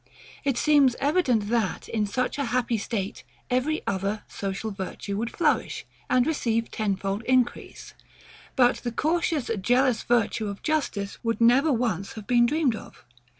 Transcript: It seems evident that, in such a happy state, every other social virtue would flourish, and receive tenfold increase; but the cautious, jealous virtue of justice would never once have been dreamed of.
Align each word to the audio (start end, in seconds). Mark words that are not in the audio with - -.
It 0.43 0.57
seems 0.57 0.95
evident 0.99 1.49
that, 1.49 1.87
in 1.87 2.07
such 2.07 2.39
a 2.39 2.45
happy 2.45 2.79
state, 2.79 3.23
every 3.51 3.85
other 3.85 4.23
social 4.27 4.71
virtue 4.71 5.15
would 5.15 5.29
flourish, 5.29 5.85
and 6.09 6.25
receive 6.25 6.71
tenfold 6.71 7.21
increase; 7.25 7.93
but 8.55 8.77
the 8.77 8.91
cautious, 8.91 9.51
jealous 9.61 10.01
virtue 10.01 10.47
of 10.47 10.63
justice 10.63 11.19
would 11.23 11.39
never 11.39 11.71
once 11.71 12.13
have 12.13 12.25
been 12.25 12.47
dreamed 12.47 12.75
of. 12.75 13.05